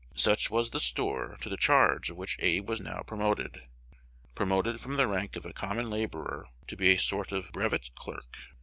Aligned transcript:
Such 0.15 0.49
was 0.49 0.71
the 0.71 0.79
store 0.79 1.37
to 1.41 1.47
the 1.47 1.57
charge 1.57 2.09
of 2.09 2.17
which 2.17 2.35
Abe 2.39 2.67
was 2.67 2.81
now 2.81 3.03
promoted, 3.05 3.61
promoted 4.33 4.81
from 4.81 4.97
the 4.97 5.05
rank 5.05 5.35
of 5.35 5.45
a 5.45 5.53
common 5.53 5.91
laborer 5.91 6.47
to 6.65 6.75
be 6.75 6.91
a 6.93 6.97
sort 6.97 7.31
of 7.31 7.51
brevet 7.51 7.91
clerk. 7.93 8.35